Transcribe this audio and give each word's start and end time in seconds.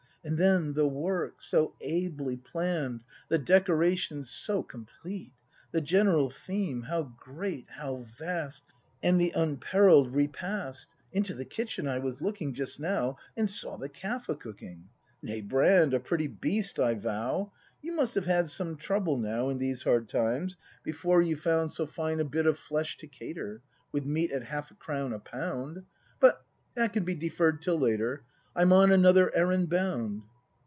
And 0.23 0.37
then, 0.37 0.73
the 0.73 0.87
work, 0.87 1.41
so 1.41 1.73
ably 1.81 2.37
plann'd. 2.37 3.03
The 3.29 3.39
decoration, 3.39 4.23
so 4.23 4.61
complete,— 4.61 5.31
The 5.71 5.81
general 5.81 6.29
theme— 6.29 6.81
How 6.83 7.11
great! 7.19 7.67
How 7.71 8.05
vast!— 8.19 8.63
And 9.01 9.19
the 9.19 9.33
unparallel'd 9.35 10.11
repast! 10.13 10.89
Into 11.11 11.33
the 11.33 11.43
kitchen 11.43 11.87
I 11.87 11.97
was 11.97 12.21
looking 12.21 12.53
Just 12.53 12.79
now, 12.79 13.17
and 13.35 13.49
saw 13.49 13.77
the 13.77 13.89
calf 13.89 14.29
a 14.29 14.35
cooking. 14.35 14.89
Nay, 15.23 15.41
Brand, 15.41 15.91
a 15.95 15.99
pretty 15.99 16.27
beast, 16.27 16.79
I 16.79 16.93
vow! 16.93 17.51
You 17.81 17.93
must 17.93 18.13
have 18.13 18.27
had 18.27 18.47
some 18.47 18.77
trouble, 18.77 19.17
now. 19.17 19.49
In 19.49 19.57
these 19.57 19.81
hard 19.81 20.07
times, 20.07 20.55
before 20.83 21.23
you 21.23 21.35
found 21.35 21.71
236 21.71 21.71
BKAND 21.71 21.71
[act 21.71 21.71
v 21.71 21.75
So 21.77 22.01
fine 22.03 22.19
a 22.19 22.29
bit 22.29 22.45
of 22.45 22.59
flesh 22.59 22.95
to 22.97 23.07
cater, 23.07 23.61
With 23.91 24.05
meat 24.05 24.31
at 24.31 24.43
half 24.43 24.69
a 24.69 24.75
crown 24.75 25.13
a 25.13 25.19
pound! 25.19 25.81
But 26.19 26.45
that 26.75 26.93
can 26.93 27.05
be 27.05 27.15
deferr'd 27.15 27.63
till 27.63 27.79
later. 27.79 28.21
I'm 28.53 28.73
on 28.73 28.91
another 28.91 29.33
errand 29.33 29.69
bound. 29.69 30.23